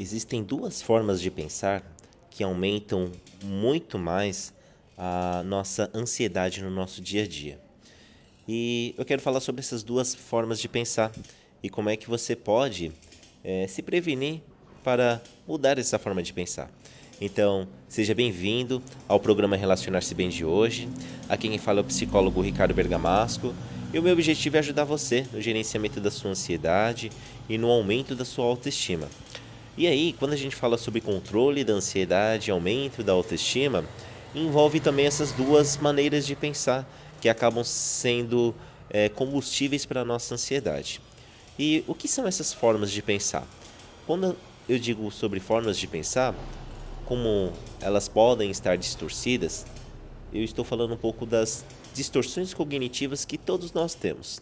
Existem 0.00 0.44
duas 0.44 0.80
formas 0.80 1.20
de 1.20 1.28
pensar 1.28 1.82
que 2.30 2.44
aumentam 2.44 3.10
muito 3.42 3.98
mais 3.98 4.54
a 4.96 5.42
nossa 5.44 5.90
ansiedade 5.92 6.62
no 6.62 6.70
nosso 6.70 7.00
dia 7.00 7.24
a 7.24 7.26
dia. 7.26 7.58
E 8.46 8.94
eu 8.96 9.04
quero 9.04 9.20
falar 9.20 9.40
sobre 9.40 9.58
essas 9.58 9.82
duas 9.82 10.14
formas 10.14 10.60
de 10.60 10.68
pensar 10.68 11.10
e 11.60 11.68
como 11.68 11.90
é 11.90 11.96
que 11.96 12.08
você 12.08 12.36
pode 12.36 12.92
é, 13.42 13.66
se 13.66 13.82
prevenir 13.82 14.40
para 14.84 15.20
mudar 15.48 15.80
essa 15.80 15.98
forma 15.98 16.22
de 16.22 16.32
pensar. 16.32 16.70
Então, 17.20 17.66
seja 17.88 18.14
bem-vindo 18.14 18.80
ao 19.08 19.18
programa 19.18 19.56
Relacionar-se 19.56 20.14
Bem 20.14 20.28
de 20.28 20.44
hoje. 20.44 20.88
Aqui 21.28 21.48
quem 21.48 21.58
fala 21.58 21.80
é 21.80 21.82
o 21.82 21.84
psicólogo 21.84 22.40
Ricardo 22.40 22.72
Bergamasco. 22.72 23.52
E 23.92 23.98
o 23.98 24.02
meu 24.02 24.12
objetivo 24.12 24.54
é 24.54 24.58
ajudar 24.60 24.84
você 24.84 25.26
no 25.32 25.40
gerenciamento 25.40 26.00
da 26.00 26.10
sua 26.10 26.30
ansiedade 26.30 27.10
e 27.48 27.58
no 27.58 27.68
aumento 27.68 28.14
da 28.14 28.24
sua 28.24 28.44
autoestima. 28.44 29.08
E 29.78 29.86
aí, 29.86 30.12
quando 30.12 30.32
a 30.32 30.36
gente 30.36 30.56
fala 30.56 30.76
sobre 30.76 31.00
controle 31.00 31.62
da 31.62 31.72
ansiedade, 31.72 32.50
aumento 32.50 33.04
da 33.04 33.12
autoestima, 33.12 33.88
envolve 34.34 34.80
também 34.80 35.06
essas 35.06 35.32
duas 35.32 35.76
maneiras 35.76 36.26
de 36.26 36.34
pensar 36.34 36.92
que 37.20 37.28
acabam 37.28 37.62
sendo 37.62 38.56
é, 38.90 39.08
combustíveis 39.08 39.86
para 39.86 40.00
a 40.00 40.04
nossa 40.04 40.34
ansiedade. 40.34 41.00
E 41.56 41.84
o 41.86 41.94
que 41.94 42.08
são 42.08 42.26
essas 42.26 42.52
formas 42.52 42.90
de 42.90 43.00
pensar? 43.00 43.48
Quando 44.04 44.36
eu 44.66 44.80
digo 44.80 45.08
sobre 45.12 45.38
formas 45.38 45.78
de 45.78 45.86
pensar, 45.86 46.44
como 47.04 47.56
elas 47.80 48.08
podem 48.08 48.50
estar 48.50 48.76
distorcidas, 48.76 49.64
eu 50.32 50.42
estou 50.42 50.64
falando 50.64 50.94
um 50.94 50.98
pouco 50.98 51.24
das 51.24 51.64
distorções 51.92 52.52
cognitivas 52.52 53.24
que 53.24 53.38
todos 53.38 53.72
nós 53.72 53.94
temos. 53.94 54.40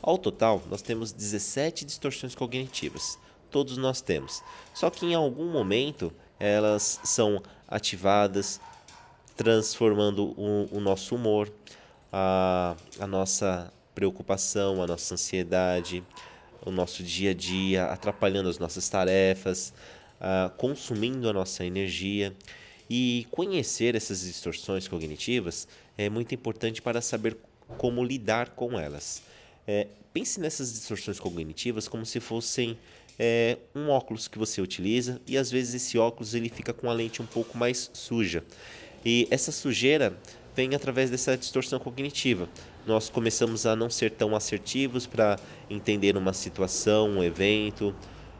Ao 0.00 0.16
total, 0.16 0.64
nós 0.70 0.82
temos 0.82 1.10
17 1.10 1.84
distorções 1.84 2.36
cognitivas 2.36 3.18
todos 3.50 3.76
nós 3.76 4.00
temos. 4.00 4.42
Só 4.74 4.90
que 4.90 5.06
em 5.06 5.14
algum 5.14 5.50
momento 5.50 6.12
elas 6.38 7.00
são 7.02 7.42
ativadas, 7.66 8.60
transformando 9.36 10.34
o, 10.38 10.68
o 10.72 10.80
nosso 10.80 11.14
humor, 11.14 11.52
a, 12.12 12.76
a 12.98 13.06
nossa 13.06 13.72
preocupação, 13.94 14.82
a 14.82 14.86
nossa 14.86 15.14
ansiedade, 15.14 16.04
o 16.64 16.70
nosso 16.70 17.02
dia 17.02 17.30
a 17.30 17.34
dia, 17.34 17.86
atrapalhando 17.86 18.48
as 18.48 18.58
nossas 18.58 18.88
tarefas, 18.88 19.72
consumindo 20.56 21.28
a 21.28 21.32
nossa 21.32 21.64
energia. 21.64 22.34
E 22.90 23.26
conhecer 23.30 23.94
essas 23.94 24.20
distorções 24.20 24.88
cognitivas 24.88 25.68
é 25.96 26.08
muito 26.08 26.34
importante 26.34 26.80
para 26.80 27.02
saber 27.02 27.36
como 27.76 28.02
lidar 28.02 28.50
com 28.50 28.78
elas. 28.78 29.22
É, 29.66 29.88
pense 30.12 30.40
nessas 30.40 30.72
distorções 30.72 31.20
cognitivas 31.20 31.86
como 31.86 32.06
se 32.06 32.18
fossem 32.18 32.78
é 33.18 33.58
um 33.74 33.88
óculos 33.88 34.28
que 34.28 34.38
você 34.38 34.60
utiliza 34.60 35.20
e 35.26 35.36
às 35.36 35.50
vezes 35.50 35.74
esse 35.74 35.98
óculos 35.98 36.34
ele 36.34 36.48
fica 36.48 36.72
com 36.72 36.88
a 36.88 36.92
lente 36.92 37.20
um 37.20 37.26
pouco 37.26 37.58
mais 37.58 37.90
suja. 37.92 38.44
E 39.04 39.26
essa 39.30 39.50
sujeira 39.50 40.16
vem 40.54 40.74
através 40.74 41.10
dessa 41.10 41.36
distorção 41.36 41.78
cognitiva. 41.78 42.48
Nós 42.86 43.08
começamos 43.08 43.66
a 43.66 43.76
não 43.76 43.88
ser 43.90 44.12
tão 44.12 44.34
assertivos 44.34 45.06
para 45.06 45.38
entender 45.70 46.16
uma 46.16 46.32
situação, 46.32 47.10
um 47.10 47.22
evento. 47.22 47.94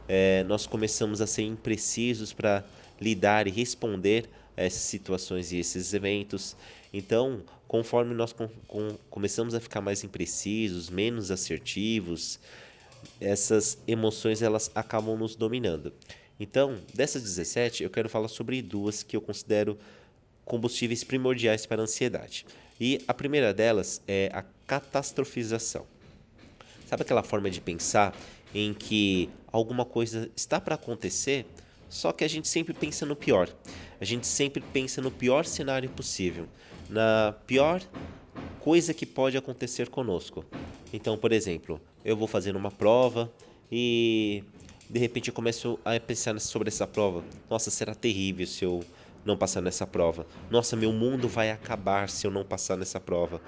É, 0.08 0.42
nós 0.44 0.66
começamos 0.66 1.20
a 1.20 1.26
ser 1.26 1.42
imprecisos 1.42 2.32
para 2.32 2.64
lidar 3.00 3.46
e 3.46 3.50
responder 3.50 4.28
a 4.56 4.62
essas 4.62 4.82
situações 4.82 5.52
e 5.52 5.58
esses 5.58 5.94
eventos. 5.94 6.56
Então, 6.92 7.44
conforme 7.68 8.14
nós 8.14 8.32
com, 8.32 8.48
com, 8.66 8.96
começamos 9.10 9.54
a 9.54 9.60
ficar 9.60 9.80
mais 9.80 10.02
imprecisos, 10.02 10.90
menos 10.90 11.30
assertivos, 11.30 12.40
essas 13.20 13.78
emoções 13.86 14.42
elas 14.42 14.70
acabam 14.74 15.16
nos 15.16 15.34
dominando. 15.34 15.92
Então, 16.40 16.78
dessas 16.94 17.22
17, 17.22 17.82
eu 17.82 17.90
quero 17.90 18.08
falar 18.08 18.28
sobre 18.28 18.62
duas 18.62 19.02
que 19.02 19.16
eu 19.16 19.20
considero 19.20 19.78
combustíveis 20.44 21.02
primordiais 21.04 21.66
para 21.66 21.82
a 21.82 21.84
ansiedade. 21.84 22.46
E 22.80 23.02
a 23.08 23.12
primeira 23.12 23.52
delas 23.52 24.00
é 24.06 24.30
a 24.32 24.44
catastrofização. 24.66 25.84
Sabe 26.86 27.02
aquela 27.02 27.22
forma 27.22 27.50
de 27.50 27.60
pensar 27.60 28.16
em 28.54 28.72
que 28.72 29.28
alguma 29.52 29.84
coisa 29.84 30.30
está 30.34 30.60
para 30.60 30.76
acontecer, 30.76 31.44
só 31.88 32.12
que 32.12 32.24
a 32.24 32.28
gente 32.28 32.48
sempre 32.48 32.72
pensa 32.72 33.04
no 33.04 33.16
pior. 33.16 33.48
A 34.00 34.04
gente 34.04 34.26
sempre 34.26 34.62
pensa 34.72 35.02
no 35.02 35.10
pior 35.10 35.44
cenário 35.44 35.90
possível, 35.90 36.48
na 36.88 37.34
pior 37.46 37.82
coisa 38.58 38.94
que 38.94 39.06
pode 39.06 39.36
acontecer 39.36 39.88
conosco. 39.88 40.44
Então, 40.92 41.18
por 41.18 41.32
exemplo, 41.32 41.80
eu 42.04 42.16
vou 42.16 42.26
fazendo 42.28 42.56
uma 42.56 42.70
prova 42.70 43.32
e 43.70 44.44
de 44.88 44.98
repente 44.98 45.28
eu 45.28 45.34
começo 45.34 45.78
a 45.84 45.98
pensar 46.00 46.38
sobre 46.40 46.68
essa 46.68 46.86
prova. 46.86 47.26
Nossa, 47.50 47.70
será 47.70 47.94
terrível 47.94 48.46
se 48.46 48.64
eu 48.64 48.88
não 49.24 49.36
passar 49.36 49.60
nessa 49.60 49.86
prova. 49.86 50.26
Nossa, 50.48 50.76
meu 50.76 50.92
mundo 50.92 51.28
vai 51.28 51.50
acabar 51.50 52.08
se 52.08 52.26
eu 52.26 52.30
não 52.30 52.44
passar 52.44 52.76
nessa 52.76 53.00
prova. 53.00 53.42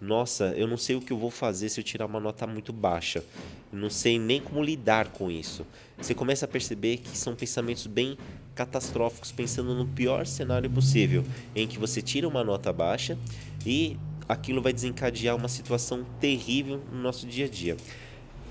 Nossa, 0.00 0.54
eu 0.56 0.66
não 0.66 0.76
sei 0.76 0.96
o 0.96 1.02
que 1.02 1.12
eu 1.12 1.18
vou 1.18 1.30
fazer 1.30 1.68
se 1.68 1.80
eu 1.80 1.84
tirar 1.84 2.06
uma 2.06 2.20
nota 2.20 2.46
muito 2.46 2.72
baixa. 2.72 3.26
não 3.70 3.90
sei 3.90 4.18
nem 4.18 4.40
como 4.40 4.62
lidar 4.62 5.08
com 5.10 5.30
isso. 5.30 5.66
Você 6.00 6.14
começa 6.14 6.44
a 6.44 6.48
perceber 6.48 6.98
que 6.98 7.16
são 7.18 7.34
pensamentos 7.36 7.86
bem 7.86 8.18
catastróficos, 8.54 9.32
pensando 9.32 9.74
no 9.74 9.86
pior 9.86 10.26
cenário 10.26 10.70
possível, 10.70 11.26
em 11.54 11.66
que 11.68 11.78
você 11.78 12.00
tira 12.00 12.26
uma 12.28 12.42
nota 12.44 12.72
baixa 12.72 13.20
e 13.64 14.05
aquilo 14.28 14.60
vai 14.60 14.72
desencadear 14.72 15.36
uma 15.36 15.48
situação 15.48 16.04
terrível 16.20 16.78
no 16.90 17.00
nosso 17.00 17.26
dia 17.26 17.46
a 17.46 17.48
dia. 17.48 17.76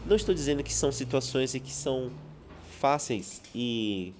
Não 0.05 0.15
estou 0.15 0.33
dizendo 0.33 0.63
que 0.63 0.73
são 0.73 0.91
situações 0.91 1.53
que 1.53 1.71
são 1.71 2.11
fáceis 2.79 3.41
e 3.53 4.13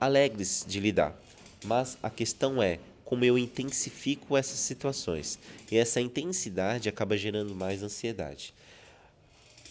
alegres 0.00 0.64
de 0.66 0.80
lidar, 0.80 1.16
mas 1.64 1.96
a 2.02 2.10
questão 2.10 2.62
é 2.62 2.78
como 3.04 3.24
eu 3.24 3.38
intensifico 3.38 4.36
essas 4.36 4.58
situações 4.58 5.38
e 5.70 5.76
essa 5.76 6.00
intensidade 6.00 6.88
acaba 6.88 7.16
gerando 7.16 7.54
mais 7.54 7.82
ansiedade. 7.82 8.54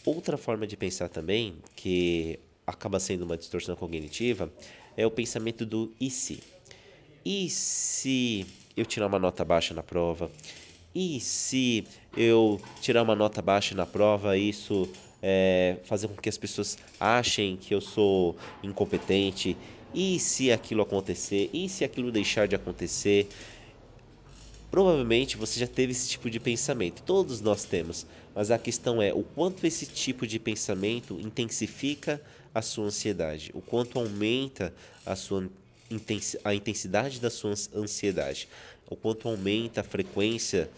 Outra 0.05 0.37
forma 0.37 0.65
de 0.65 0.75
pensar 0.75 1.09
também, 1.09 1.57
que 1.75 2.39
acaba 2.65 2.99
sendo 2.99 3.23
uma 3.23 3.37
distorção 3.37 3.75
cognitiva, 3.75 4.51
é 4.97 5.05
o 5.05 5.11
pensamento 5.11 5.65
do 5.65 5.93
e 5.99 6.09
se. 6.09 6.43
E 7.23 7.49
se 7.49 8.47
eu 8.75 8.85
tirar 8.85 9.07
uma 9.07 9.19
nota 9.19 9.43
baixa 9.43 9.73
na 9.73 9.83
prova? 9.83 10.31
E 10.93 11.19
se 11.19 11.85
eu 12.15 12.61
tirar 12.81 13.03
uma 13.03 13.15
nota 13.15 13.41
baixa 13.41 13.73
na 13.73 13.85
prova, 13.85 14.37
isso 14.37 14.89
é, 15.21 15.77
fazer 15.83 16.07
com 16.07 16.15
que 16.15 16.29
as 16.29 16.37
pessoas 16.37 16.77
achem 16.99 17.55
que 17.55 17.73
eu 17.73 17.81
sou 17.81 18.35
incompetente? 18.61 19.57
E 19.93 20.19
se 20.19 20.51
aquilo 20.51 20.81
acontecer? 20.81 21.49
E 21.53 21.67
se 21.69 21.83
aquilo 21.83 22.11
deixar 22.11 22.47
de 22.47 22.55
acontecer? 22.55 23.29
Provavelmente 24.69 25.35
você 25.35 25.59
já 25.59 25.67
teve 25.67 25.91
esse 25.91 26.07
tipo 26.07 26.29
de 26.29 26.39
pensamento, 26.39 27.03
todos 27.03 27.41
nós 27.41 27.65
temos, 27.65 28.07
mas 28.33 28.51
a 28.51 28.57
questão 28.57 29.01
é 29.01 29.13
o 29.13 29.21
quanto 29.21 29.67
esse 29.67 29.85
tipo 29.85 30.25
de 30.25 30.39
pensamento 30.39 31.19
intensifica 31.19 32.21
a 32.55 32.61
sua 32.61 32.85
ansiedade, 32.85 33.51
o 33.53 33.61
quanto 33.61 33.99
aumenta 33.99 34.73
a 35.05 35.13
sua 35.13 35.49
a 36.43 36.53
intensidade 36.53 37.19
da 37.19 37.29
sua 37.29 37.53
ansiedade, 37.75 38.47
o 38.89 38.95
quanto 38.95 39.27
aumenta 39.27 39.81
a 39.81 39.83
frequência 39.83 40.69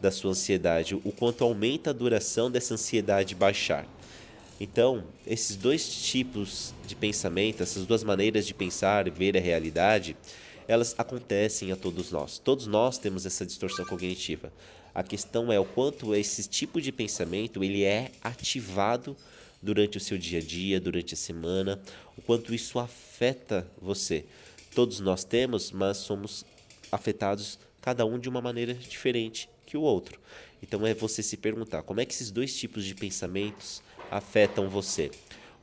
da 0.00 0.10
sua 0.10 0.30
ansiedade, 0.30 0.94
o 0.94 1.12
quanto 1.12 1.44
aumenta 1.44 1.90
a 1.90 1.92
duração 1.92 2.50
dessa 2.50 2.74
ansiedade 2.74 3.34
baixar. 3.34 3.86
Então, 4.60 5.04
esses 5.26 5.56
dois 5.56 5.88
tipos 6.02 6.74
de 6.86 6.94
pensamento, 6.94 7.62
essas 7.62 7.86
duas 7.86 8.04
maneiras 8.04 8.46
de 8.46 8.52
pensar 8.52 9.06
e 9.06 9.10
ver 9.10 9.36
a 9.36 9.40
realidade, 9.40 10.16
elas 10.68 10.94
acontecem 10.98 11.72
a 11.72 11.76
todos 11.76 12.10
nós. 12.10 12.38
Todos 12.38 12.66
nós 12.66 12.98
temos 12.98 13.24
essa 13.24 13.46
distorção 13.46 13.84
cognitiva. 13.84 14.52
A 14.94 15.02
questão 15.02 15.50
é 15.52 15.58
o 15.58 15.64
quanto 15.64 16.14
esse 16.14 16.48
tipo 16.48 16.80
de 16.80 16.92
pensamento 16.92 17.64
ele 17.64 17.84
é 17.84 18.10
ativado 18.22 19.16
durante 19.62 19.96
o 19.96 20.00
seu 20.00 20.18
dia 20.18 20.38
a 20.38 20.42
dia, 20.42 20.80
durante 20.80 21.14
a 21.14 21.16
semana, 21.16 21.80
o 22.16 22.22
quanto 22.22 22.54
isso 22.54 22.78
afeta 22.78 23.66
você. 23.80 24.24
Todos 24.74 25.00
nós 25.00 25.24
temos, 25.24 25.72
mas 25.72 25.98
somos 25.98 26.44
afetados 26.90 27.58
cada 27.80 28.04
um 28.06 28.18
de 28.18 28.28
uma 28.28 28.40
maneira 28.40 28.74
diferente 28.74 29.48
que 29.66 29.76
o 29.76 29.82
outro. 29.82 30.20
Então 30.62 30.86
é 30.86 30.94
você 30.94 31.22
se 31.22 31.36
perguntar 31.36 31.82
como 31.82 32.00
é 32.00 32.04
que 32.04 32.12
esses 32.12 32.30
dois 32.30 32.56
tipos 32.56 32.84
de 32.84 32.94
pensamentos 32.94 33.82
afetam 34.10 34.68
você. 34.68 35.12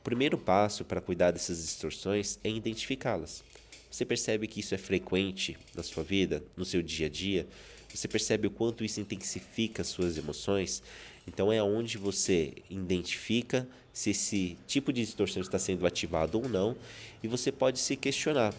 O 0.00 0.02
primeiro 0.02 0.38
passo 0.38 0.84
para 0.84 1.00
cuidar 1.00 1.30
dessas 1.30 1.62
distorções 1.62 2.38
é 2.42 2.50
identificá-las. 2.50 3.44
Você 3.90 4.04
percebe 4.04 4.46
que 4.46 4.60
isso 4.60 4.74
é 4.74 4.78
frequente 4.78 5.58
na 5.74 5.82
sua 5.82 6.02
vida, 6.02 6.44
no 6.56 6.64
seu 6.64 6.82
dia 6.82 7.06
a 7.06 7.10
dia? 7.10 7.48
Você 7.92 8.06
percebe 8.06 8.46
o 8.46 8.50
quanto 8.50 8.84
isso 8.84 9.00
intensifica 9.00 9.82
suas 9.82 10.18
emoções? 10.18 10.82
Então 11.26 11.52
é 11.52 11.62
onde 11.62 11.96
você 11.96 12.54
identifica 12.68 13.68
se 13.92 14.10
esse 14.10 14.58
tipo 14.66 14.92
de 14.92 15.00
distorção 15.02 15.40
está 15.40 15.58
sendo 15.58 15.86
ativado 15.86 16.38
ou 16.38 16.48
não, 16.48 16.78
e 17.22 17.28
você 17.28 17.50
pode 17.50 17.78
se 17.78 17.96
questionar: 17.96 18.54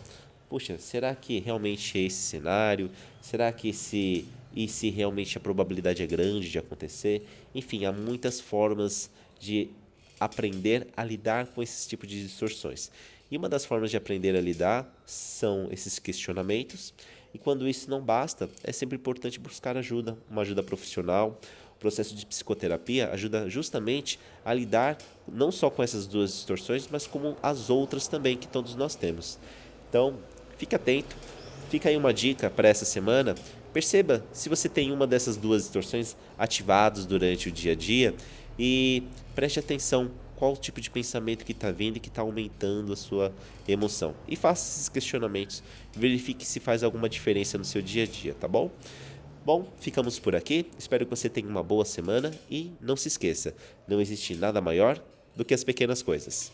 puxa, 0.49 0.79
será 0.79 1.13
que 1.13 1.39
realmente 1.39 1.97
é 1.97 2.01
esse 2.01 2.17
cenário? 2.17 2.89
Será 3.21 3.51
que 3.51 3.69
esse 3.69 4.25
e 4.53 4.67
se 4.67 4.89
realmente 4.89 5.37
a 5.37 5.39
probabilidade 5.39 6.01
é 6.01 6.07
grande 6.07 6.49
de 6.49 6.57
acontecer? 6.57 7.23
Enfim, 7.53 7.85
há 7.85 7.91
muitas 7.91 8.41
formas 8.41 9.11
de 9.39 9.69
aprender 10.19 10.87
a 10.97 11.03
lidar 11.03 11.47
com 11.47 11.61
esse 11.61 11.87
tipo 11.87 12.05
de 12.05 12.23
distorções. 12.23 12.91
E 13.31 13.37
uma 13.37 13.47
das 13.47 13.63
formas 13.63 13.91
de 13.91 13.97
aprender 13.97 14.35
a 14.35 14.41
lidar 14.41 14.91
são 15.05 15.67
esses 15.71 15.99
questionamentos. 15.99 16.93
E 17.31 17.37
quando 17.37 17.69
isso 17.69 17.87
não 17.87 18.01
basta, 18.01 18.49
é 18.63 18.71
sempre 18.71 18.97
importante 18.97 19.39
buscar 19.39 19.77
ajuda, 19.77 20.17
uma 20.29 20.41
ajuda 20.41 20.63
profissional. 20.63 21.39
O 21.75 21.79
processo 21.79 22.15
de 22.15 22.25
psicoterapia 22.25 23.11
ajuda 23.11 23.47
justamente 23.47 24.19
a 24.43 24.51
lidar 24.51 24.97
não 25.27 25.51
só 25.51 25.69
com 25.69 25.83
essas 25.83 26.07
duas 26.07 26.31
distorções, 26.31 26.89
mas 26.91 27.05
com 27.05 27.35
as 27.41 27.69
outras 27.69 28.07
também 28.07 28.35
que 28.35 28.47
todos 28.47 28.75
nós 28.75 28.95
temos. 28.95 29.37
Então, 29.87 30.17
fique 30.59 30.75
atento. 30.75 31.15
Fica 31.69 31.89
aí 31.89 31.97
uma 31.97 32.13
dica 32.13 32.49
para 32.49 32.67
essa 32.67 32.85
semana. 32.85 33.33
Perceba 33.73 34.23
se 34.33 34.49
você 34.49 34.67
tem 34.67 34.91
uma 34.91 35.07
dessas 35.07 35.37
duas 35.37 35.63
distorções 35.63 36.15
ativadas 36.37 37.05
durante 37.05 37.47
o 37.47 37.51
dia 37.51 37.71
a 37.71 37.75
dia 37.75 38.13
e 38.57 39.03
preste 39.33 39.59
atenção 39.59 40.11
qual 40.35 40.53
o 40.53 40.57
tipo 40.57 40.81
de 40.81 40.89
pensamento 40.89 41.45
que 41.45 41.51
está 41.51 41.71
vindo 41.71 41.97
e 41.97 41.99
que 41.99 42.07
está 42.07 42.21
aumentando 42.21 42.91
a 42.91 42.95
sua 42.95 43.33
emoção. 43.67 44.15
E 44.27 44.35
faça 44.35 44.67
esses 44.67 44.89
questionamentos, 44.89 45.61
verifique 45.95 46.45
se 46.45 46.59
faz 46.59 46.83
alguma 46.83 47.07
diferença 47.07 47.57
no 47.57 47.65
seu 47.65 47.81
dia 47.81 48.03
a 48.03 48.07
dia, 48.07 48.33
tá 48.33 48.47
bom? 48.47 48.71
Bom, 49.45 49.71
ficamos 49.79 50.19
por 50.19 50.35
aqui. 50.35 50.65
Espero 50.77 51.05
que 51.05 51.09
você 51.09 51.29
tenha 51.29 51.47
uma 51.47 51.63
boa 51.63 51.85
semana 51.85 52.31
e 52.49 52.71
não 52.81 52.95
se 52.95 53.07
esqueça: 53.07 53.53
não 53.87 54.01
existe 54.01 54.35
nada 54.35 54.59
maior 54.61 55.01
do 55.35 55.45
que 55.45 55.53
as 55.53 55.63
pequenas 55.63 56.01
coisas. 56.01 56.51